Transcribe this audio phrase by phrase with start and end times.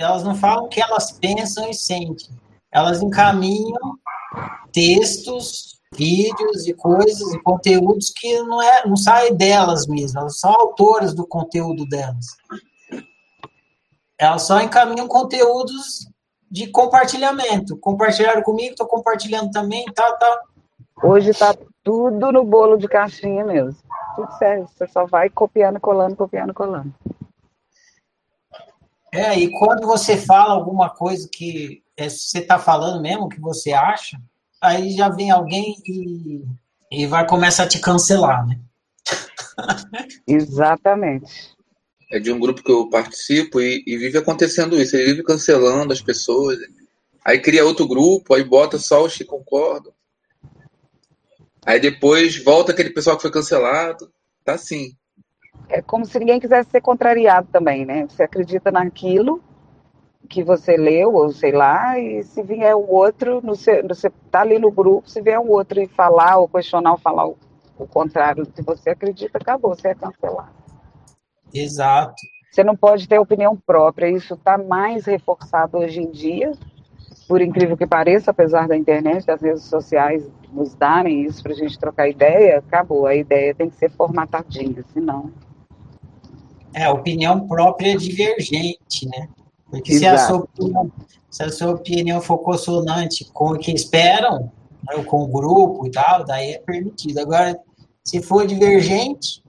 [0.00, 2.30] elas não falam o que elas pensam e sentem.
[2.72, 3.96] Elas encaminham
[4.72, 10.50] textos, vídeos e coisas e conteúdos que não é não saem delas mesmas, elas são
[10.52, 12.26] autoras do conteúdo delas.
[14.18, 16.08] Elas só encaminham conteúdos
[16.50, 17.76] de compartilhamento.
[17.78, 20.40] Compartilharam comigo, estou compartilhando também, tá, tá.
[21.02, 23.76] Hoje está tudo no bolo de caixinha mesmo.
[24.14, 24.70] Tudo certo.
[24.72, 26.94] Você só vai copiando, colando, copiando, colando.
[29.14, 33.72] É, e quando você fala alguma coisa que é, você está falando mesmo, que você
[33.72, 34.20] acha,
[34.60, 36.44] aí já vem alguém e,
[36.90, 38.58] e vai começar a te cancelar, né?
[40.26, 41.54] Exatamente.
[42.10, 44.96] É de um grupo que eu participo e, e, vive acontecendo isso.
[44.96, 46.58] Ele vive cancelando as pessoas.
[47.24, 49.92] Aí cria outro grupo, aí bota só os que concordam.
[51.64, 54.12] Aí depois volta aquele pessoal que foi cancelado.
[54.44, 54.96] Tá assim
[55.68, 58.06] é como se ninguém quisesse ser contrariado também, né?
[58.08, 59.42] Você acredita naquilo
[60.28, 64.70] que você leu, ou sei lá, e se vier o outro, você está ali no
[64.70, 67.36] grupo, se vier o outro e falar, ou questionar, ou falar o,
[67.78, 70.52] o contrário do que você acredita, acabou, você é cancelado.
[71.52, 72.14] Exato.
[72.50, 76.52] Você não pode ter opinião própria, isso está mais reforçado hoje em dia,
[77.28, 81.56] por incrível que pareça, apesar da internet, das redes sociais nos darem isso para a
[81.56, 85.32] gente trocar ideia, acabou, a ideia tem que ser formatadinha, senão
[86.74, 89.28] é, opinião própria é divergente, né?
[89.70, 90.92] Porque se a, sua opinião,
[91.30, 94.52] se a sua opinião for consonante com o que esperam,
[94.84, 97.18] né, com o grupo e tal, daí é permitido.
[97.18, 97.58] Agora,
[98.04, 99.42] se for divergente,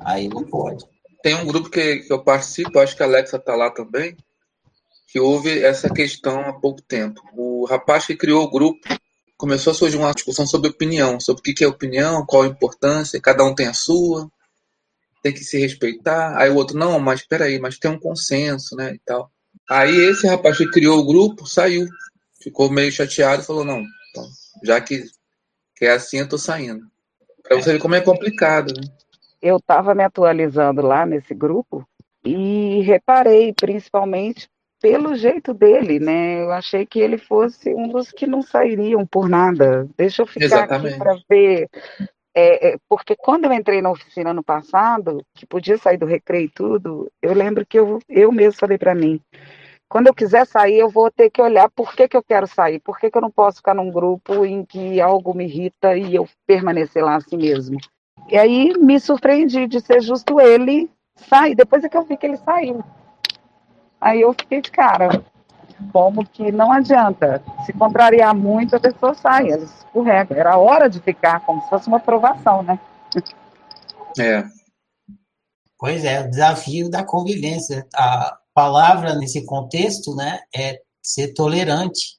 [0.00, 0.84] aí não pode.
[1.22, 4.16] Tem um grupo que, que eu participo, acho que a Alexa está lá também,
[5.06, 7.20] que houve essa questão há pouco tempo.
[7.36, 8.80] O rapaz que criou o grupo
[9.36, 13.20] começou a surgir uma discussão sobre opinião, sobre o que é opinião, qual a importância,
[13.20, 14.28] cada um tem a sua
[15.22, 16.36] tem que se respeitar.
[16.36, 19.30] Aí o outro, não, mas espera aí, mas tem um consenso, né, e tal.
[19.70, 21.86] Aí esse rapaz que criou o grupo saiu,
[22.42, 24.24] ficou meio chateado e falou, não, então,
[24.64, 25.04] já que,
[25.76, 26.84] que é assim, eu tô saindo.
[27.42, 28.86] Pra você ver como é complicado, né?
[29.40, 31.86] Eu estava me atualizando lá nesse grupo
[32.24, 34.48] e reparei, principalmente
[34.80, 36.42] pelo jeito dele, né?
[36.42, 39.88] Eu achei que ele fosse um dos que não sairiam por nada.
[39.96, 40.94] Deixa eu ficar Exatamente.
[40.94, 41.68] aqui para ver
[42.34, 46.46] é, é, porque quando eu entrei na oficina no passado, que podia sair do recreio
[46.46, 49.20] e tudo, eu lembro que eu, eu mesmo falei para mim,
[49.88, 52.80] quando eu quiser sair, eu vou ter que olhar por que, que eu quero sair,
[52.80, 56.14] por que, que eu não posso ficar num grupo em que algo me irrita e
[56.14, 57.78] eu permanecer lá assim mesmo.
[58.30, 62.24] E aí me surpreendi de ser justo ele sair, depois é que eu vi que
[62.24, 62.82] ele saiu.
[64.00, 65.22] Aí eu fiquei de cara,
[65.92, 67.42] como que não adianta.
[67.66, 70.34] Se contrariar muito, a pessoa sai, ela escorrega.
[70.34, 72.78] Era hora de ficar, como se fosse uma aprovação, né?
[74.18, 74.44] É.
[75.78, 77.86] Pois é, o desafio da convivência.
[77.94, 82.18] A palavra nesse contexto, né, é ser tolerante.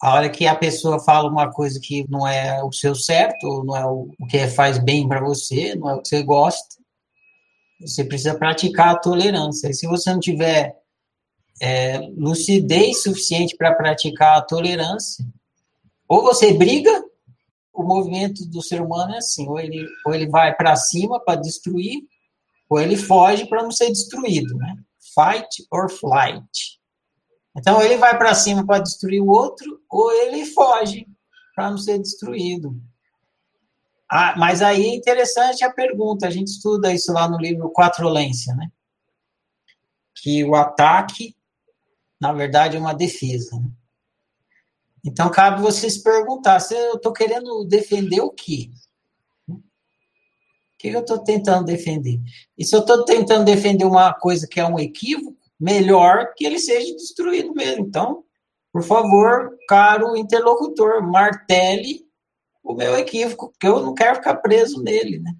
[0.00, 3.76] A hora que a pessoa fala uma coisa que não é o seu certo, não
[3.76, 6.76] é o que faz bem para você, não é o que você gosta,
[7.80, 9.68] você precisa praticar a tolerância.
[9.68, 10.74] E se você não tiver
[11.60, 15.24] é, lucidez suficiente para praticar a tolerância.
[16.08, 17.04] Ou você briga,
[17.72, 21.40] o movimento do ser humano é assim, ou ele, ou ele vai para cima para
[21.40, 22.02] destruir,
[22.68, 24.76] ou ele foge para não ser destruído, né?
[25.14, 26.80] Fight or flight.
[27.56, 31.06] Então, ele vai para cima para destruir o outro, ou ele foge
[31.54, 32.76] para não ser destruído.
[34.10, 38.54] Ah, mas aí é interessante a pergunta, a gente estuda isso lá no livro Quatrolência,
[38.54, 38.70] né?
[40.14, 41.35] Que o ataque
[42.20, 43.56] na verdade, é uma defesa.
[43.56, 43.70] Né?
[45.04, 48.70] Então, cabe você se perguntar: se eu estou querendo defender o quê?
[49.48, 49.60] O
[50.78, 52.20] que eu estou tentando defender?
[52.56, 56.58] E se eu estou tentando defender uma coisa que é um equívoco, melhor que ele
[56.58, 57.86] seja destruído mesmo.
[57.86, 58.24] Então,
[58.72, 62.04] por favor, caro interlocutor, martele
[62.62, 65.32] o meu equívoco, porque eu não quero ficar preso nele, né?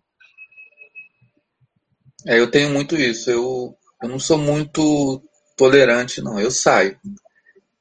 [2.26, 3.30] É, eu tenho muito isso.
[3.30, 5.22] Eu, eu não sou muito
[5.56, 6.38] tolerante, não.
[6.38, 6.98] Eu saio.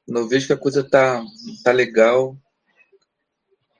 [0.05, 1.23] Quando eu vejo que a coisa tá,
[1.63, 2.35] tá legal,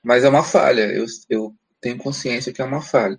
[0.02, 0.82] mas é uma falha.
[0.82, 3.18] Eu, eu tenho consciência que é uma falha.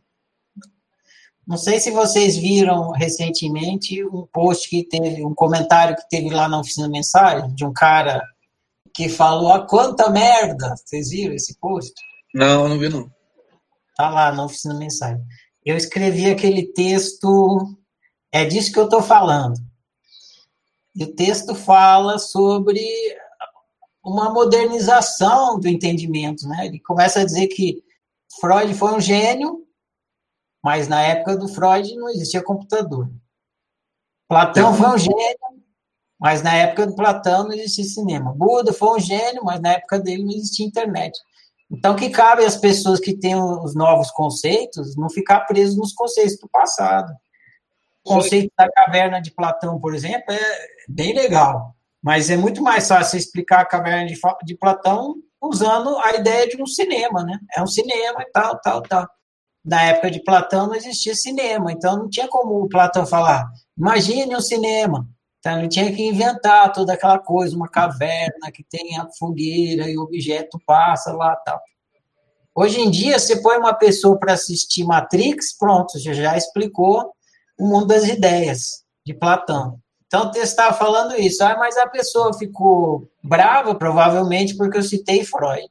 [1.47, 6.50] Não sei se vocês viram recentemente um post que teve, um comentário que teve lá
[6.50, 8.21] na oficina mensagem de um cara
[8.94, 10.75] que falou a ah, quanta merda.
[10.75, 11.94] Vocês viram esse post?
[12.33, 13.09] Não, não vi não.
[13.95, 15.23] Tá lá na oficina mensagem.
[15.65, 17.77] Eu escrevi aquele texto,
[18.31, 19.56] é disso que eu tô falando.
[20.97, 22.81] E o texto fala sobre
[24.03, 26.65] uma modernização do entendimento, né?
[26.65, 27.83] Ele começa a dizer que
[28.41, 29.63] Freud foi um gênio,
[30.63, 33.11] mas na época do Freud não existia computador.
[34.27, 35.38] Platão foi um gênio,
[36.19, 38.33] Mas na época do Platão não existia cinema.
[38.33, 41.15] Buda foi um gênio, mas na época dele não existia internet.
[41.69, 46.39] Então, que cabe às pessoas que têm os novos conceitos não ficar presos nos conceitos
[46.39, 47.13] do passado.
[48.07, 50.57] Conceito da caverna de Platão, por exemplo, é
[50.88, 56.15] bem legal, mas é muito mais fácil explicar a caverna de, de Platão usando a
[56.15, 57.39] ideia de um cinema, né?
[57.56, 59.07] É um cinema e tal, tal, tal.
[59.63, 64.36] Na época de Platão não existia cinema, então não tinha como o Platão falar, imagine
[64.36, 65.07] um cinema.
[65.39, 69.98] Então ele tinha que inventar toda aquela coisa, uma caverna que tem a fogueira e
[69.98, 71.62] o objeto passa lá tal.
[72.56, 77.13] Hoje em dia, você põe uma pessoa para assistir Matrix, pronto, você já explicou
[77.57, 79.80] o mundo das ideias de Platão.
[80.06, 85.25] Então, você estava falando isso, ah, mas a pessoa ficou brava, provavelmente, porque eu citei
[85.25, 85.69] Freud.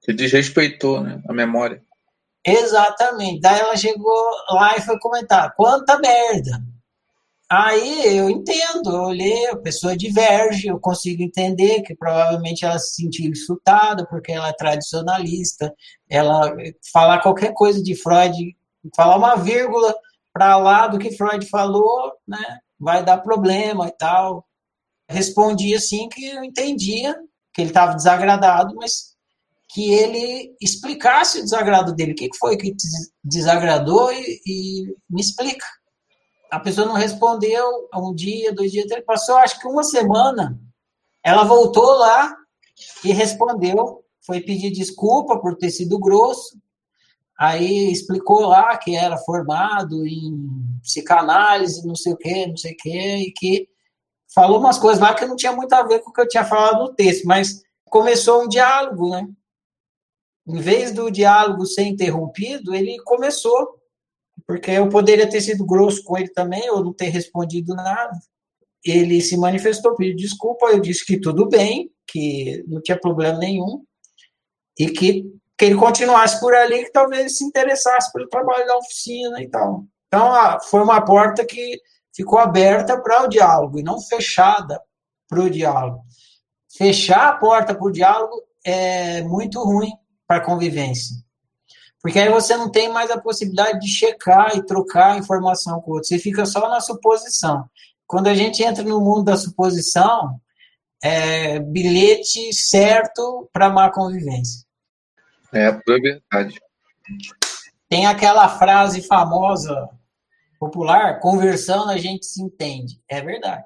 [0.00, 1.82] Você desrespeitou né, a memória.
[2.46, 3.40] Exatamente.
[3.40, 6.62] Daí ela chegou lá e foi comentar: quanta merda!
[7.50, 13.02] Aí eu entendo, eu olhei, a pessoa diverge, eu consigo entender que provavelmente ela se
[13.02, 15.72] sentiu insultada porque ela é tradicionalista,
[16.08, 16.54] ela
[16.92, 18.56] falar qualquer coisa de Freud,
[18.96, 19.94] falar uma vírgula
[20.34, 24.46] para lá do que Freud falou, né, vai dar problema e tal.
[25.08, 27.16] Respondi assim que eu entendia
[27.54, 29.14] que ele estava desagradado, mas
[29.70, 32.12] que ele explicasse o desagrado dele.
[32.12, 32.74] O que foi que
[33.22, 35.64] desagradou e, e me explica
[36.54, 40.56] a pessoa não respondeu um dia, dois dias, ele passou acho que uma semana.
[41.22, 42.32] Ela voltou lá
[43.04, 46.56] e respondeu, foi pedir desculpa por ter sido grosso.
[47.38, 52.76] Aí explicou lá que era formado em psicanálise, não sei o quê, não sei o
[52.76, 53.68] quê, e que
[54.32, 56.44] falou umas coisas lá que não tinha muito a ver com o que eu tinha
[56.44, 59.28] falado no texto, mas começou um diálogo, né?
[60.46, 63.80] Em vez do diálogo ser interrompido, ele começou
[64.46, 68.18] porque eu poderia ter sido grosso com ele também, ou não ter respondido nada.
[68.84, 73.82] Ele se manifestou, pediu desculpa, eu disse que tudo bem, que não tinha problema nenhum,
[74.78, 75.24] e que,
[75.56, 79.84] que ele continuasse por ali, que talvez se interessasse pelo trabalho da oficina e tal.
[80.08, 80.32] Então,
[80.70, 81.80] foi uma porta que
[82.14, 84.80] ficou aberta para o diálogo, e não fechada
[85.28, 86.00] para o diálogo.
[86.76, 89.92] Fechar a porta para o diálogo é muito ruim
[90.26, 91.16] para a convivência.
[92.00, 95.94] Porque aí você não tem mais a possibilidade de checar e trocar informação com o
[95.94, 96.08] outro.
[96.08, 97.64] Você fica só na suposição.
[98.06, 100.38] Quando a gente entra no mundo da suposição,
[101.02, 104.63] é bilhete certo para má convivência.
[105.54, 106.60] É, é verdade.
[107.88, 109.88] Tem aquela frase famosa,
[110.58, 113.00] popular, conversando a gente se entende.
[113.08, 113.64] É verdade.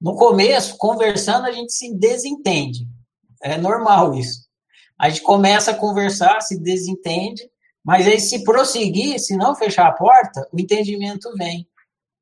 [0.00, 2.86] No começo, conversando a gente se desentende.
[3.42, 4.48] É normal isso.
[4.98, 7.48] A gente começa a conversar, se desentende,
[7.84, 11.66] mas aí, se prosseguir, se não fechar a porta, o entendimento vem.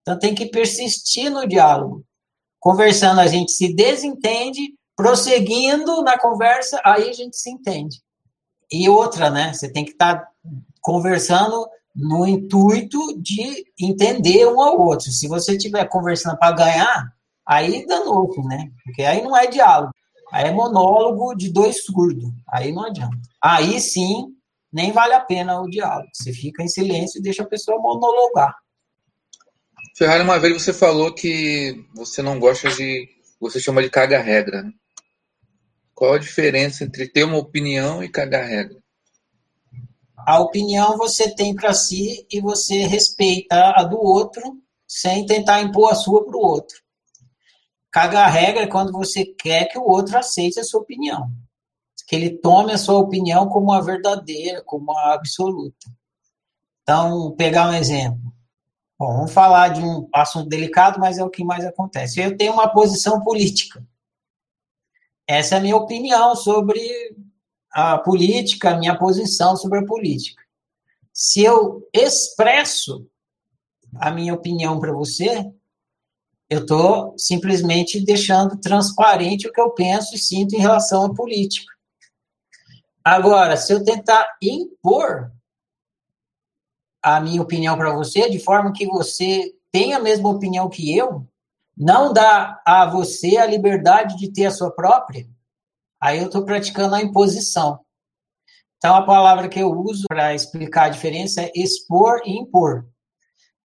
[0.02, 2.04] Então, tem que persistir no diálogo.
[2.60, 8.00] Conversando, a gente se desentende, prosseguindo na conversa, aí a gente se entende.
[8.70, 9.52] E outra, né?
[9.52, 10.28] Você tem que estar tá
[10.80, 15.10] conversando no intuito de entender um ao outro.
[15.10, 17.12] Se você estiver conversando para ganhar,
[17.46, 18.70] aí danou né?
[18.84, 19.92] Porque aí não é diálogo.
[20.30, 22.30] Aí é monólogo de dois surdos.
[22.48, 23.18] Aí não adianta.
[23.42, 24.34] Aí sim
[24.72, 26.08] nem vale a pena o diálogo.
[26.12, 28.54] Você fica em silêncio e deixa a pessoa monologar.
[29.96, 33.08] Ferrari, uma vez você falou que você não gosta de.
[33.40, 34.62] Você chama de caga-regra.
[34.62, 34.72] Né?
[35.98, 38.78] Qual a diferença entre ter uma opinião e cagar-regra?
[40.16, 44.42] A opinião você tem para si e você respeita a do outro
[44.86, 46.76] sem tentar impor a sua para o outro.
[47.90, 51.28] Cagar-regra é quando você quer que o outro aceite a sua opinião
[52.08, 55.86] que ele tome a sua opinião como a verdadeira, como a absoluta.
[56.82, 58.32] Então, pegar um exemplo.
[58.98, 62.18] Bom, vamos falar de um assunto delicado, mas é o que mais acontece.
[62.18, 63.86] Eu tenho uma posição política.
[65.28, 66.80] Essa é a minha opinião sobre
[67.70, 70.42] a política, a minha posição sobre a política.
[71.12, 73.06] Se eu expresso
[73.96, 75.46] a minha opinião para você,
[76.48, 81.70] eu estou simplesmente deixando transparente o que eu penso e sinto em relação à política.
[83.04, 85.30] Agora, se eu tentar impor
[87.02, 91.26] a minha opinião para você, de forma que você tenha a mesma opinião que eu,
[91.78, 95.28] não dá a você a liberdade de ter a sua própria,
[96.00, 97.80] aí eu estou praticando a imposição.
[98.76, 102.86] Então, a palavra que eu uso para explicar a diferença é expor e impor.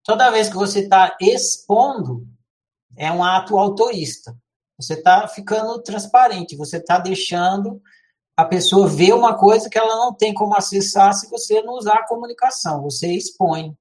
[0.03, 2.27] Toda vez que você está expondo,
[2.95, 4.35] é um ato autorista.
[4.77, 7.81] Você está ficando transparente, você está deixando
[8.39, 11.95] a pessoa vê uma coisa que ela não tem como acessar se você não usar
[11.95, 13.75] a comunicação, você expõe.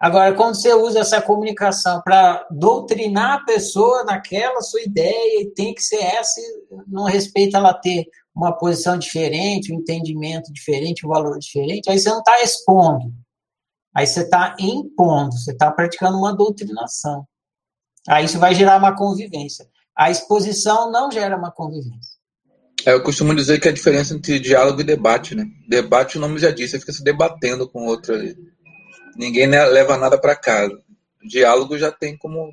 [0.00, 5.74] Agora, quando você usa essa comunicação para doutrinar a pessoa naquela sua ideia, e tem
[5.74, 6.40] que ser essa,
[6.88, 12.08] não respeita ela ter uma posição diferente, um entendimento diferente, um valor diferente, aí você
[12.08, 13.12] não está expondo.
[13.94, 17.26] Aí você está impondo, você está praticando uma doutrinação.
[18.08, 19.68] Aí isso vai gerar uma convivência.
[19.94, 22.18] A exposição não gera uma convivência.
[22.86, 25.44] É, eu costumo dizer que a diferença entre diálogo e debate, né?
[25.68, 28.34] Debate, o nome já disse, você fica se debatendo com o outro ali.
[29.20, 30.82] Ninguém leva nada para casa.
[31.28, 32.50] Diálogo já tem como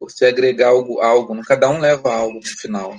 [0.00, 2.92] você agregar algo, algo, cada um leva algo no final.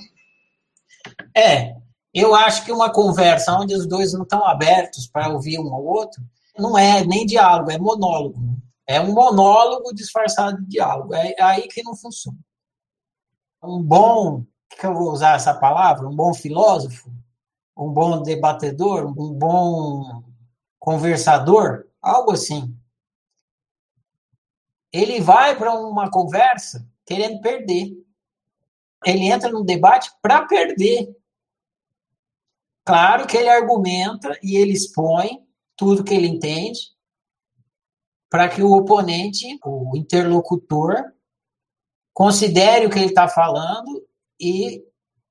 [1.36, 1.76] É,
[2.14, 5.84] eu acho que uma conversa onde os dois não estão abertos para ouvir um ao
[5.84, 6.24] outro,
[6.58, 8.40] não é nem diálogo, é monólogo.
[8.88, 11.14] É um monólogo disfarçado de diálogo.
[11.14, 12.38] É aí que não funciona.
[13.62, 14.46] Um bom,
[14.80, 17.12] que eu vou usar essa palavra, um bom filósofo,
[17.76, 20.24] um bom debatedor, um bom
[20.80, 22.76] conversador, algo assim.
[24.92, 27.92] Ele vai para uma conversa querendo perder.
[29.06, 31.16] Ele entra no debate para perder.
[32.86, 36.80] Claro que ele argumenta e ele expõe tudo que ele entende
[38.30, 40.96] para que o oponente, o interlocutor,
[42.14, 44.06] considere o que ele está falando
[44.40, 44.84] e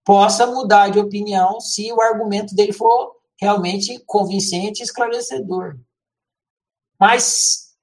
[0.04, 5.78] possa mudar de opinião se o argumento dele for realmente convincente e esclarecedor.
[7.00, 7.75] Mas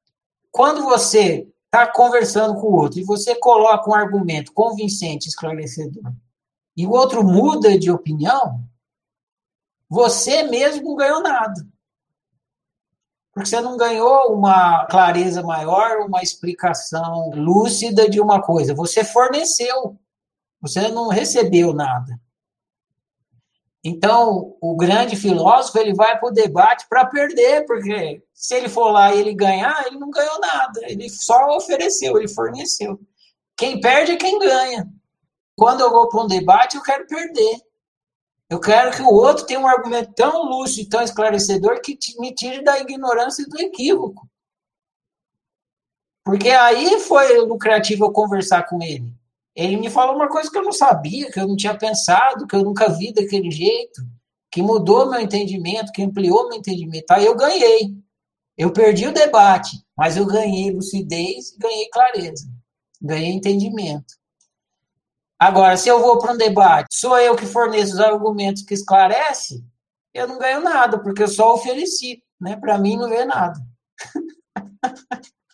[0.52, 6.14] quando você está conversando com o outro e você coloca um argumento convincente, esclarecedor,
[6.76, 8.64] e o outro muda de opinião,
[9.90, 11.68] você mesmo não ganhou nada.
[13.34, 18.76] Porque você não ganhou uma clareza maior, uma explicação lúcida de uma coisa.
[18.76, 19.98] Você forneceu.
[20.62, 22.20] Você não recebeu nada.
[23.84, 28.91] Então, o grande filósofo ele vai para o debate para perder, porque se ele for
[28.91, 30.81] lá e ele ganhar, ele não ganhou nada.
[30.84, 33.00] Ele só ofereceu, ele forneceu.
[33.55, 34.88] Quem perde é quem ganha.
[35.55, 37.62] Quando eu vou para um debate, eu quero perder.
[38.50, 42.34] Eu quero que o outro tenha um argumento tão lúcido e tão esclarecedor que me
[42.34, 44.29] tire da ignorância e do equívoco.
[46.24, 49.17] Porque aí foi lucrativo eu conversar com ele.
[49.58, 52.56] Ele me falou uma coisa que eu não sabia, que eu não tinha pensado, que
[52.56, 54.04] eu nunca vi daquele jeito,
[54.52, 57.10] que mudou meu entendimento, que ampliou meu entendimento.
[57.10, 57.98] Aí eu ganhei.
[58.56, 62.48] Eu perdi o debate, mas eu ganhei lucidez ganhei clareza.
[63.02, 64.14] Ganhei entendimento.
[65.40, 69.66] Agora, se eu vou para um debate, sou eu que forneço os argumentos que esclarece,
[70.14, 72.24] eu não ganho nada, porque eu só ofereci.
[72.40, 72.56] Né?
[72.58, 73.60] Para mim, não ganho nada.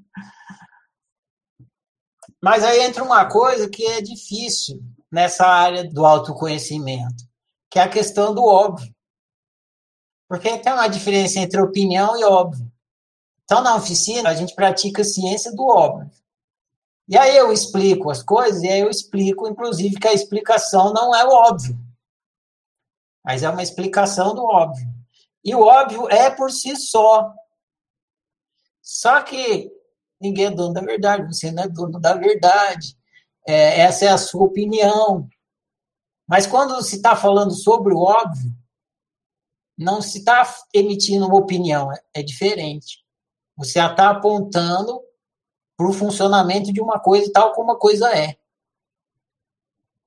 [2.41, 4.81] Mas aí entra uma coisa que é difícil
[5.11, 7.23] nessa área do autoconhecimento,
[7.69, 8.93] que é a questão do óbvio.
[10.27, 12.71] Porque tem uma diferença entre opinião e óbvio.
[13.43, 16.09] Então, na oficina, a gente pratica ciência do óbvio.
[17.07, 21.13] E aí eu explico as coisas, e aí eu explico, inclusive, que a explicação não
[21.13, 21.77] é o óbvio.
[23.23, 24.87] Mas é uma explicação do óbvio.
[25.43, 27.33] E o óbvio é por si só.
[28.81, 29.69] Só que
[30.21, 32.95] ninguém é dono da verdade, você não é dono da verdade.
[33.47, 35.27] É, essa é a sua opinião.
[36.27, 38.55] Mas quando se está falando sobre o óbvio,
[39.77, 43.03] não se está emitindo uma opinião, é, é diferente.
[43.57, 45.01] Você está apontando
[45.75, 48.37] para o funcionamento de uma coisa tal como a coisa é.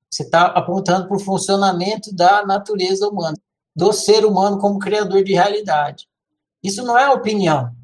[0.09, 3.37] Você está apontando para o funcionamento da natureza humana,
[3.75, 6.09] do ser humano como criador de realidade.
[6.62, 7.75] Isso não é opinião.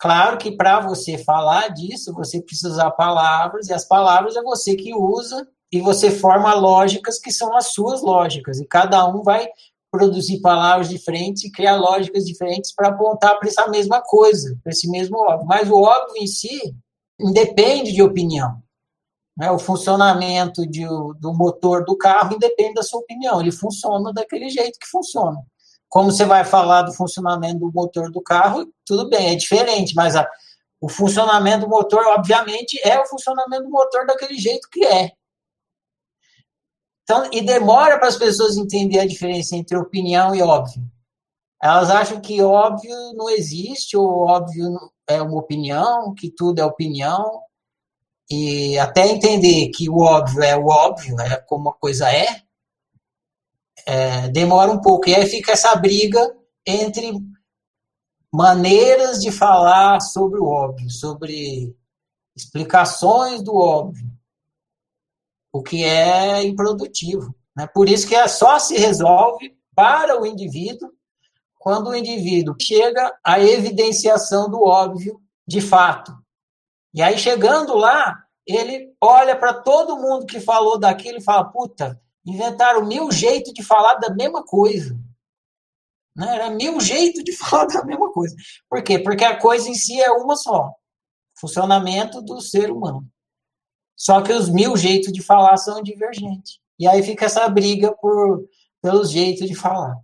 [0.00, 4.74] Claro que para você falar disso, você precisa usar palavras, e as palavras é você
[4.74, 9.46] que usa, e você forma lógicas que são as suas lógicas, e cada um vai
[9.90, 14.88] produzir palavras diferentes e criar lógicas diferentes para apontar para essa mesma coisa, para esse
[14.88, 15.46] mesmo óbvio.
[15.46, 16.74] Mas o óbvio em si,
[17.20, 18.56] independe de opinião.
[19.36, 19.50] Né?
[19.50, 20.86] O funcionamento de,
[21.18, 23.40] do motor do carro independe da sua opinião.
[23.40, 25.38] Ele funciona daquele jeito que funciona.
[25.90, 30.14] Como você vai falar do funcionamento do motor do carro, tudo bem, é diferente, mas
[30.14, 30.26] a,
[30.80, 35.10] o funcionamento do motor, obviamente, é o funcionamento do motor daquele jeito que é.
[37.02, 40.80] Então, e demora para as pessoas entenderem a diferença entre opinião e óbvio.
[41.60, 44.78] Elas acham que óbvio não existe, ou óbvio
[45.08, 47.42] é uma opinião, que tudo é opinião,
[48.30, 52.42] e até entender que o óbvio é o óbvio, é como a coisa é,
[53.90, 55.08] é, demora um pouco.
[55.08, 56.32] E aí fica essa briga
[56.64, 57.12] entre
[58.32, 61.74] maneiras de falar sobre o óbvio, sobre
[62.36, 64.08] explicações do óbvio,
[65.52, 67.34] o que é improdutivo.
[67.56, 67.66] Né?
[67.66, 70.92] Por isso que é só se resolve para o indivíduo
[71.58, 76.16] quando o indivíduo chega à evidenciação do óbvio de fato.
[76.94, 82.00] E aí, chegando lá, ele olha para todo mundo que falou daquilo e fala: puta,
[82.24, 84.98] inventaram mil jeitos de falar da mesma coisa.
[86.16, 86.34] Né?
[86.34, 88.34] Era mil jeitos de falar da mesma coisa.
[88.68, 88.98] Por quê?
[88.98, 90.72] Porque a coisa em si é uma só.
[91.38, 93.06] Funcionamento do ser humano.
[93.96, 96.58] Só que os mil jeitos de falar são divergentes.
[96.78, 98.46] E aí fica essa briga por,
[98.82, 99.96] pelos jeitos de falar.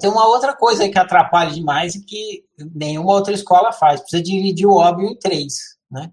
[0.00, 4.00] Tem uma outra coisa que atrapalha demais e que nenhuma outra escola faz.
[4.00, 5.76] Precisa dividir o óbvio em três.
[5.90, 6.10] Né?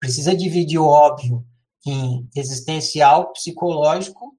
[0.00, 1.44] Precisa dividir o óbvio
[1.86, 4.37] em existencial, psicológico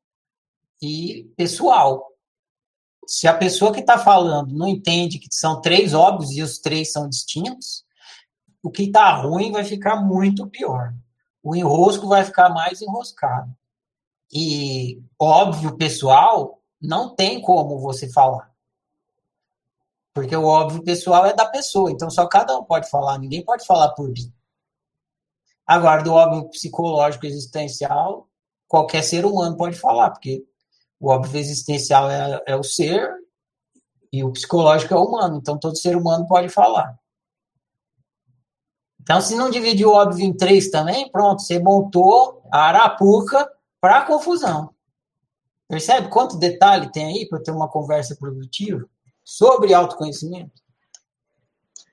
[0.82, 2.08] e pessoal.
[3.08, 6.92] Se a pessoa que está falando não entende que são três óbvios e os três
[6.92, 7.84] são distintos,
[8.62, 10.94] o que está ruim vai ficar muito pior.
[11.42, 13.52] O enrosco vai ficar mais enroscado.
[14.32, 18.50] E óbvio pessoal não tem como você falar.
[20.14, 23.66] Porque o óbvio pessoal é da pessoa, então só cada um pode falar, ninguém pode
[23.66, 24.34] falar por mim.
[25.66, 28.28] Agora, do óbvio psicológico existencial,
[28.68, 30.44] qualquer ser humano pode falar, porque
[31.00, 33.10] o óbvio existencial é, é o ser
[34.12, 36.98] e o psicológico é o humano, então todo ser humano pode falar.
[39.02, 44.06] Então, se não dividir o óbvio em três também, pronto, você montou a arapuca para
[44.06, 44.74] confusão.
[45.68, 48.86] Percebe quanto detalhe tem aí para ter uma conversa produtiva
[49.24, 50.62] sobre autoconhecimento?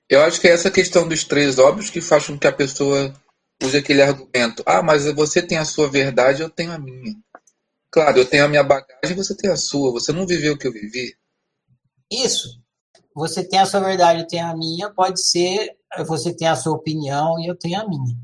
[0.09, 3.13] Eu acho que é essa questão dos três óbvios que faz com que a pessoa
[3.61, 4.63] use aquele argumento.
[4.65, 7.15] Ah, mas você tem a sua verdade, eu tenho a minha.
[7.91, 9.91] Claro, eu tenho a minha bagagem, você tem a sua.
[9.91, 11.15] Você não viveu o que eu vivi.
[12.11, 12.61] Isso.
[13.15, 14.93] Você tem a sua verdade, eu tenho a minha.
[14.93, 18.15] Pode ser você tem a sua opinião e eu tenho a minha.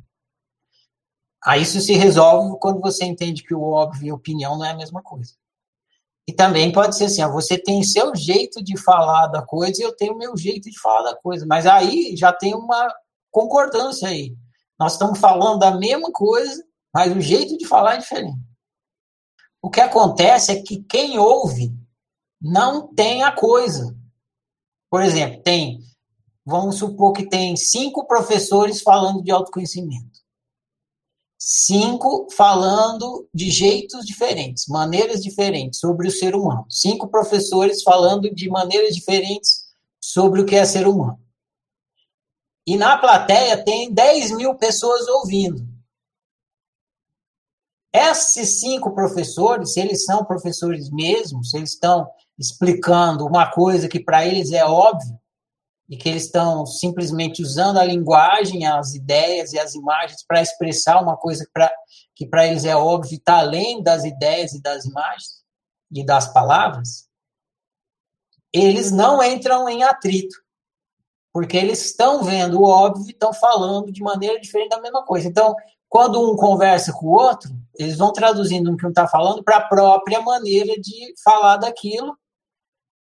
[1.43, 4.71] Aí isso se resolve quando você entende que o óbvio e a opinião não é
[4.71, 5.33] a mesma coisa.
[6.25, 9.83] E também pode ser assim, ó, você tem seu jeito de falar da coisa e
[9.83, 11.45] eu tenho o meu jeito de falar da coisa.
[11.45, 12.87] Mas aí já tem uma
[13.29, 14.33] concordância aí.
[14.79, 18.37] Nós estamos falando da mesma coisa, mas o jeito de falar é diferente.
[19.63, 21.73] O que acontece é que quem ouve
[22.41, 23.95] não tem a coisa.
[24.91, 25.79] Por exemplo, tem,
[26.45, 30.19] vamos supor que tem cinco professores falando de autoconhecimento.
[31.39, 36.65] Cinco falando de jeitos diferentes, maneiras diferentes sobre o ser humano.
[36.69, 41.19] Cinco professores falando de maneiras diferentes sobre o que é ser humano.
[42.67, 45.72] E na plateia tem 10 mil pessoas ouvindo.
[47.93, 53.99] Esses cinco professores, se eles são professores mesmo, se eles estão explicando uma coisa que
[53.99, 55.19] para eles é óbvio,
[55.89, 61.01] e que eles estão simplesmente usando a linguagem, as ideias e as imagens para expressar
[61.01, 61.45] uma coisa
[62.15, 65.43] que para eles é óbvio, está além das ideias e das imagens
[65.91, 67.07] e das palavras,
[68.51, 70.43] eles não entram em atrito
[71.33, 75.27] porque eles estão vendo o óbvio e estão falando de maneira diferente da mesma coisa.
[75.27, 75.55] Então,
[75.89, 79.57] quando um conversa com o outro, eles vão traduzindo o que um está falando para
[79.57, 82.17] a própria maneira de falar daquilo,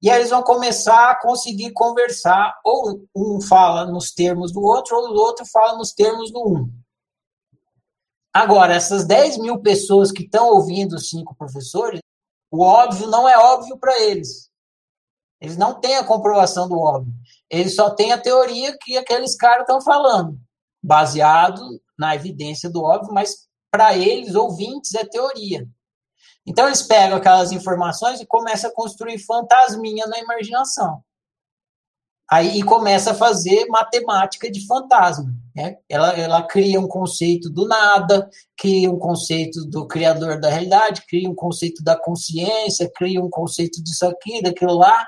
[0.02, 4.98] e aí eles vão começar a conseguir conversar, ou um fala nos termos do outro,
[4.98, 6.74] ou o outro fala nos termos do um.
[8.34, 12.02] Agora, essas 10 mil pessoas que estão ouvindo os cinco professores,
[12.50, 14.50] o óbvio não é óbvio para eles.
[15.40, 17.14] Eles não têm a comprovação do óbvio.
[17.50, 20.40] Eles só têm a teoria que aqueles caras estão falando,
[20.82, 21.62] baseado
[21.98, 25.68] na evidência do óbvio, mas para eles, ouvintes, é teoria.
[26.46, 31.02] Então eles pegam aquelas informações e começam a construir fantasminha na imaginação.
[32.30, 35.34] Aí e começa a fazer matemática de fantasma.
[35.56, 35.78] Né?
[35.90, 41.30] Ela, ela cria um conceito do nada, cria um conceito do criador da realidade, cria
[41.30, 45.06] um conceito da consciência, cria um conceito disso aqui, daquilo lá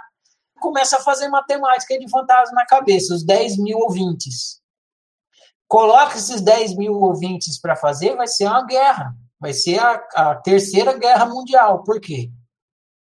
[0.64, 4.62] começa a fazer matemática de fantasma na cabeça, os 10 mil ouvintes.
[5.74, 9.12] Coloca esses 10 mil ouvintes para fazer, vai ser uma guerra.
[9.40, 11.82] Vai ser a, a terceira guerra mundial.
[11.82, 12.30] Por quê?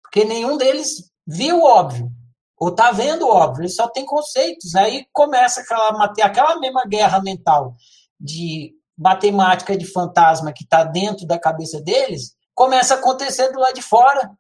[0.01, 2.09] Porque nenhum deles viu o óbvio,
[2.57, 4.73] ou está vendo o óbvio, eles só tem conceitos.
[4.73, 7.75] Aí começa aquela, aquela mesma guerra mental
[8.19, 13.75] de matemática de fantasma que está dentro da cabeça deles, começa a acontecer do lado
[13.75, 14.35] de fora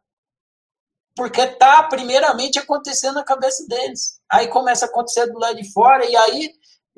[1.15, 4.19] porque está primeiramente acontecendo na cabeça deles.
[4.29, 6.51] Aí começa a acontecer do lado de fora, e aí,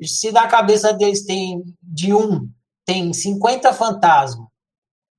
[0.06, 2.48] se na cabeça deles tem de um,
[2.84, 4.46] tem 50 fantasmas,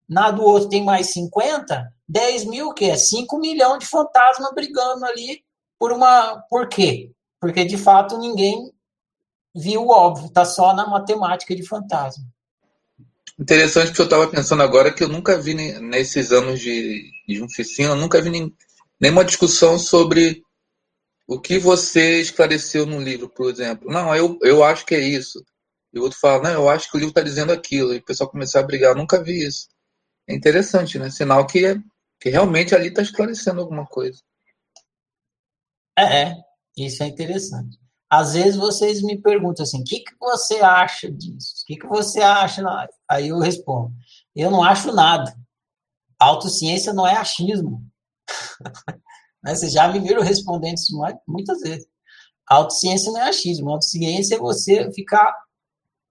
[0.08, 5.06] na do outro tem mais 50, 10 mil, que é 5 milhões de fantasmas brigando
[5.06, 5.44] ali
[5.78, 6.42] por uma.
[6.50, 7.12] Por quê?
[7.40, 8.72] Porque de fato ninguém
[9.56, 12.24] viu o óbvio, está só na matemática de fantasma.
[13.40, 17.90] Interessante que eu estava pensando agora que eu nunca vi nesses anos de, de oficina,
[17.90, 18.52] eu nunca vi
[19.00, 20.44] nenhuma discussão sobre
[21.30, 23.88] o que você esclareceu no livro, por exemplo.
[23.92, 25.46] Não, eu, eu acho que é isso.
[25.94, 27.94] E o outro fala, não, eu acho que o livro está dizendo aquilo.
[27.94, 28.92] E o pessoal começar a brigar.
[28.92, 29.68] Eu nunca vi isso.
[30.28, 31.12] É interessante, né?
[31.12, 31.80] Sinal que,
[32.20, 34.20] que realmente ali está esclarecendo alguma coisa.
[35.96, 36.36] É, é,
[36.76, 37.78] isso é interessante.
[38.10, 41.62] Às vezes vocês me perguntam assim, o que, que você acha disso?
[41.62, 42.64] O que, que você acha?
[43.08, 43.94] Aí eu respondo,
[44.36, 45.32] eu não acho nada.
[46.18, 47.86] Autociência não é achismo.
[49.44, 49.56] Né?
[49.56, 50.98] Vocês já me viram respondendo isso
[51.28, 51.88] muitas vezes.
[52.48, 53.70] Autociência não é achismo.
[53.70, 55.34] Autociência é você ficar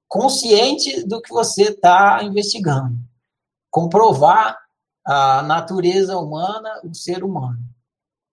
[0.06, 2.96] consciente do que você está investigando.
[3.70, 4.56] Comprovar
[5.04, 7.58] a natureza humana, o ser humano.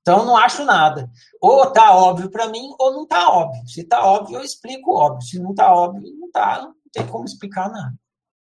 [0.02, 1.10] Então, não acho nada.
[1.42, 3.68] Ou tá óbvio para mim, ou não tá óbvio.
[3.68, 5.28] Se tá óbvio, eu explico óbvio.
[5.28, 7.96] Se não tá óbvio, não tá, não tem como explicar nada.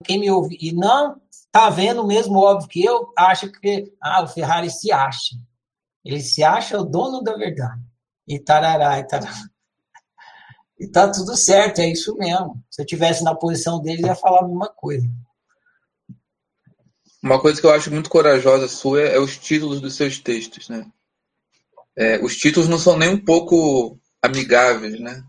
[0.05, 1.19] Quem me ouve e não
[1.51, 5.35] tá vendo o mesmo óbvio que eu, acha que ah, o Ferrari se acha.
[6.03, 7.81] Ele se acha o dono da verdade.
[8.27, 9.49] E tarará, e tarará.
[10.79, 12.63] E tá tudo certo, é isso mesmo.
[12.69, 15.07] Se eu tivesse na posição dele, ia falar a mesma coisa.
[17.21, 20.89] Uma coisa que eu acho muito corajosa sua é os títulos dos seus textos, né?
[21.99, 25.21] é, os títulos não são nem um pouco amigáveis, né?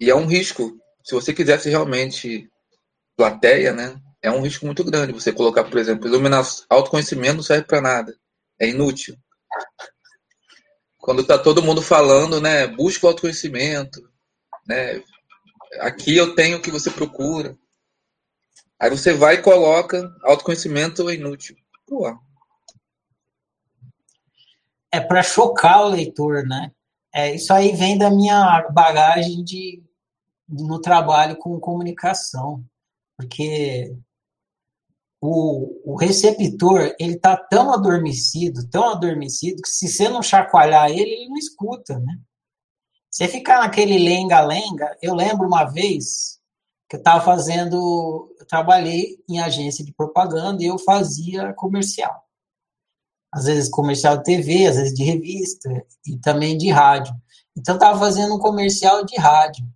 [0.00, 0.78] E é um risco.
[1.04, 2.50] Se você quisesse realmente
[3.14, 4.00] plateia, né?
[4.22, 8.16] É um risco muito grande você colocar, por exemplo, iluminação, autoconhecimento não serve para nada.
[8.60, 9.16] É inútil.
[10.98, 12.66] Quando está todo mundo falando, né?
[12.66, 14.00] Busca o autoconhecimento,
[14.66, 15.02] né?
[15.80, 17.56] Aqui eu tenho o que você procura.
[18.78, 21.56] Aí você vai e coloca autoconhecimento é inútil.
[21.86, 22.08] Pô,
[24.94, 26.70] é para chocar o leitor, né?
[27.12, 29.82] É, isso aí vem da minha bagagem de,
[30.48, 32.64] no trabalho com comunicação,
[33.16, 33.96] porque
[35.26, 41.10] o, o receptor ele está tão adormecido, tão adormecido que se você não chacoalhar ele,
[41.10, 42.18] ele não escuta, né?
[43.10, 46.40] Você ficar naquele lenga-lenga, eu lembro uma vez
[46.88, 52.24] que eu estava fazendo, eu trabalhei em agência de propaganda e eu fazia comercial
[53.34, 55.68] às vezes comercial de TV, às vezes de revista
[56.06, 57.12] e também de rádio.
[57.56, 59.66] Então estava fazendo um comercial de rádio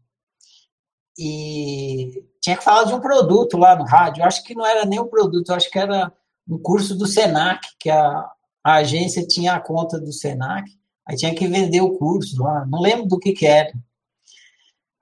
[1.18, 4.22] e tinha que falar de um produto lá no rádio.
[4.22, 6.12] Eu acho que não era nem um produto, eu acho que era
[6.48, 8.31] um curso do Senac, que a,
[8.64, 10.70] a agência tinha a conta do Senac,
[11.07, 13.72] aí tinha que vender o curso lá, não lembro do que que era.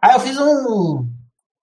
[0.03, 1.09] Aí eu fiz um,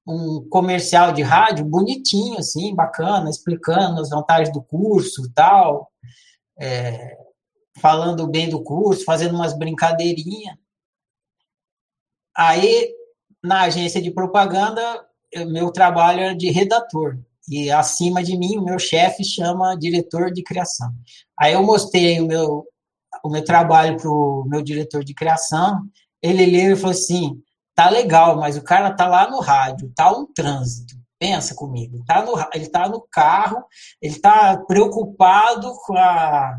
[0.08, 5.92] um comercial de rádio bonitinho, assim, bacana, explicando as vantagens do curso e tal
[6.58, 7.18] é,
[7.80, 10.58] falando bem do curso, fazendo umas brincadeirinhas.
[12.36, 12.94] Aí,
[13.44, 15.08] na agência de propaganda,
[15.48, 17.18] meu trabalho era de redator.
[17.50, 20.90] E acima de mim, o meu chefe chama diretor de criação.
[21.38, 22.66] Aí eu mostrei o meu,
[23.24, 25.82] o meu trabalho para o meu diretor de criação.
[26.22, 27.42] Ele leu e falou assim:
[27.76, 30.96] tá legal, mas o cara tá lá no rádio, tá um trânsito.
[31.20, 33.64] Pensa comigo, está no, ele tá no carro,
[34.02, 36.58] ele está preocupado com a.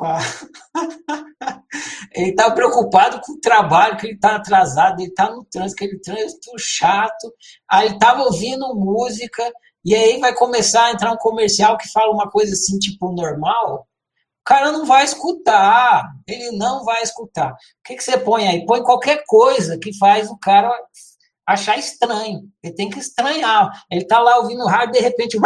[0.00, 0.18] A
[2.14, 6.00] ele está preocupado com o trabalho, que ele está atrasado, ele está no trânsito, aquele
[6.00, 7.32] trânsito chato.
[7.68, 9.52] Aí ele estava ouvindo música,
[9.84, 13.86] e aí vai começar a entrar um comercial que fala uma coisa assim, tipo, normal.
[14.40, 17.52] O cara não vai escutar, ele não vai escutar.
[17.52, 18.64] O que, que você põe aí?
[18.64, 20.70] Põe qualquer coisa que faz o cara
[21.46, 22.42] achar estranho.
[22.62, 23.70] Ele tem que estranhar.
[23.90, 25.38] Ele tá lá ouvindo rádio, de repente.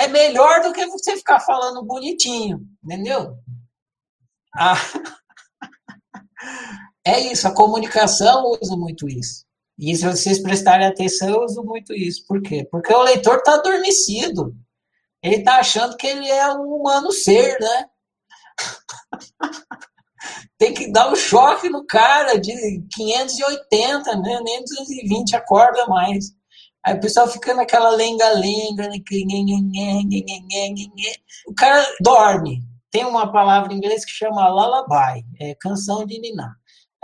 [0.00, 3.36] É melhor do que você ficar falando bonitinho, entendeu?
[4.56, 4.74] Ah.
[7.02, 9.46] É isso, a comunicação usa muito isso.
[9.78, 12.26] E se vocês prestarem atenção, eu uso muito isso.
[12.26, 12.68] Por quê?
[12.70, 14.54] Porque o leitor está adormecido.
[15.22, 17.86] Ele está achando que ele é um humano ser, né?
[20.58, 24.40] tem que dar um choque no cara de 580, né?
[24.44, 26.34] nem 220 acorda mais.
[26.84, 28.88] Aí o pessoal fica naquela lenga-lenga,
[31.46, 32.62] o cara dorme.
[32.90, 36.54] Tem uma palavra em inglês que chama lullaby, é canção de ninar.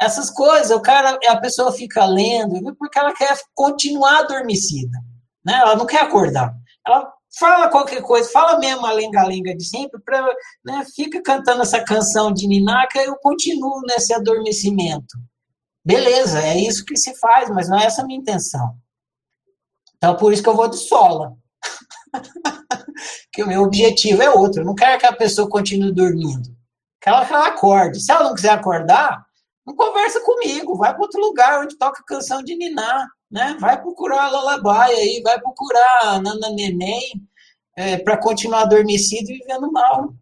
[0.00, 4.98] Essas coisas, o cara, a pessoa fica lendo porque ela quer continuar adormecida,
[5.44, 5.58] né?
[5.60, 6.54] Ela não quer acordar.
[6.86, 10.22] Ela fala qualquer coisa, fala mesmo a lenga-lenga de sempre, pra,
[10.64, 15.18] né, fica cantando essa canção de Ninaka, eu continuo nesse adormecimento.
[15.84, 18.74] Beleza, é isso que se faz, mas não é essa a minha intenção.
[19.96, 21.32] Então, por isso que eu vou de sola.
[23.32, 24.62] que o meu objetivo é outro.
[24.62, 26.54] Eu não quero que a pessoa continue dormindo.
[27.00, 28.00] Quero que ela acorde.
[28.00, 29.24] Se ela não quiser acordar,
[29.66, 30.76] não conversa comigo.
[30.76, 33.56] Vai para outro lugar onde toca canção de Niná né?
[33.60, 37.28] Vai procurar Lullaby aí, vai procurar Nana Neném
[37.76, 40.14] é, para continuar adormecido e vivendo mal.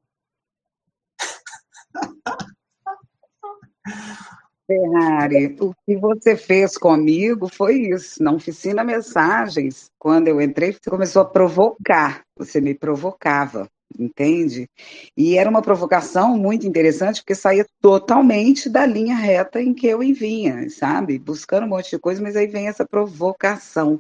[4.67, 8.23] Ferrari, o que você fez comigo foi isso.
[8.23, 12.23] Na oficina Mensagens, quando eu entrei, você começou a provocar.
[12.37, 14.69] Você me provocava, entende?
[15.17, 19.99] E era uma provocação muito interessante, porque saía totalmente da linha reta em que eu
[19.99, 21.19] vinha, sabe?
[21.19, 23.99] Buscando um monte de coisa, mas aí vem essa provocação,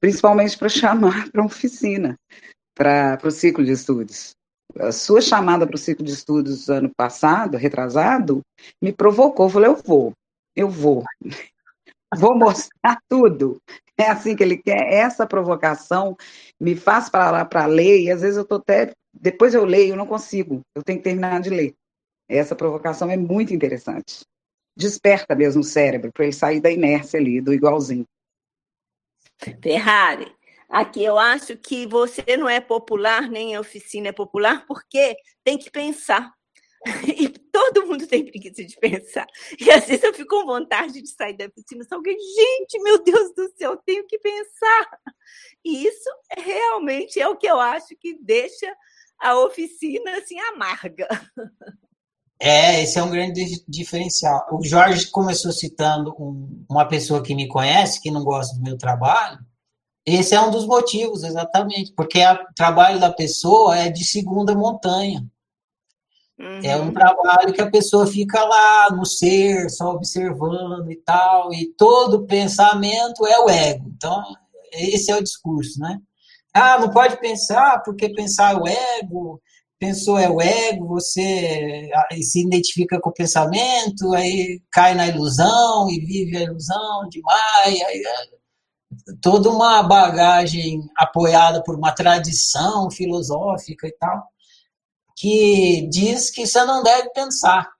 [0.00, 2.16] principalmente para chamar para a oficina,
[2.74, 4.34] para o ciclo de estudos
[4.78, 8.40] a sua chamada para o ciclo de estudos ano passado, retrasado,
[8.80, 9.46] me provocou.
[9.46, 10.12] Eu falei, eu vou,
[10.54, 11.04] eu vou.
[12.18, 13.62] Vou mostrar tudo.
[13.96, 14.92] É assim que ele quer.
[14.92, 16.16] Essa provocação
[16.58, 18.90] me faz parar para ler, e às vezes eu estou até.
[19.14, 20.60] Depois eu leio, eu não consigo.
[20.74, 21.72] Eu tenho que terminar de ler.
[22.28, 24.24] Essa provocação é muito interessante.
[24.76, 28.04] Desperta mesmo o cérebro para ele sair da inércia ali, do igualzinho.
[29.62, 30.34] Ferrari,
[30.70, 35.58] Aqui eu acho que você não é popular, nem a oficina é popular, porque tem
[35.58, 36.32] que pensar.
[37.20, 39.26] E todo mundo tem preguiça de pensar.
[39.60, 43.02] E às vezes eu fico com vontade de sair da oficina, só que, gente, meu
[43.02, 44.98] Deus do céu, eu tenho que pensar.
[45.62, 48.74] E isso realmente é o que eu acho que deixa
[49.20, 51.06] a oficina assim amarga.
[52.40, 54.48] É, esse é um grande diferencial.
[54.50, 58.78] O Jorge começou citando um, uma pessoa que me conhece, que não gosta do meu
[58.78, 59.38] trabalho,
[60.04, 65.24] esse é um dos motivos, exatamente, porque o trabalho da pessoa é de segunda montanha.
[66.38, 66.60] Uhum.
[66.64, 71.66] É um trabalho que a pessoa fica lá no ser, só observando e tal, e
[71.76, 73.92] todo pensamento é o ego.
[73.94, 74.22] Então,
[74.72, 75.98] esse é o discurso, né?
[76.54, 79.40] Ah, não pode pensar, porque pensar é o ego,
[79.78, 81.90] pensou é o ego, você
[82.22, 88.02] se identifica com o pensamento, aí cai na ilusão e vive a ilusão demais, aí
[89.20, 94.26] toda uma bagagem apoiada por uma tradição filosófica e tal,
[95.16, 97.70] que diz que você não deve pensar.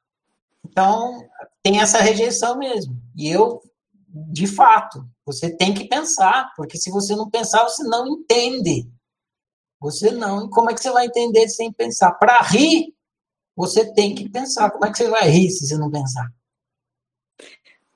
[0.65, 1.27] Então,
[1.63, 2.95] tem essa rejeição mesmo.
[3.17, 3.61] E eu,
[4.09, 8.89] de fato, você tem que pensar, porque se você não pensar, você não entende.
[9.81, 10.49] Você não.
[10.51, 12.13] Como é que você vai entender sem pensar?
[12.13, 12.95] Para rir,
[13.57, 14.71] você tem que pensar.
[14.71, 16.31] Como é que você vai rir se você não pensar?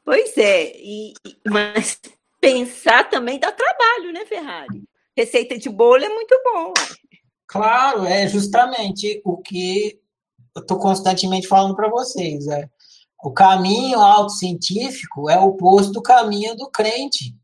[0.04, 1.14] Pois é, e,
[1.46, 1.98] mas
[2.44, 4.84] pensar também dá trabalho, né, Ferrari?
[5.16, 6.72] Receita de bolo é muito bom.
[7.46, 9.98] Claro, é justamente o que
[10.54, 12.46] eu estou constantemente falando para vocês.
[12.48, 12.68] É,
[13.22, 17.34] o caminho autocientífico é o oposto do caminho do crente.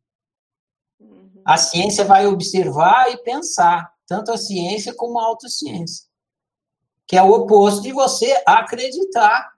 [0.99, 1.43] Uhum.
[1.47, 6.07] A ciência vai observar e pensar, tanto a ciência como a autociência,
[7.07, 9.51] que é o oposto de você acreditar.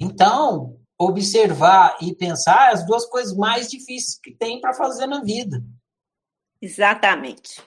[0.00, 5.62] Então, observar e pensar as duas coisas mais difíceis que tem para fazer na vida.
[6.60, 7.62] Exatamente.